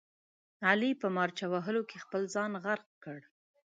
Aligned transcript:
علي 0.67 0.91
په 1.01 1.07
مارچه 1.15 1.45
وهلو 1.53 1.81
کې 1.89 1.97
خپل 2.03 2.21
ځان 2.35 2.51
غرق 2.63 2.89
کړ. 3.03 3.19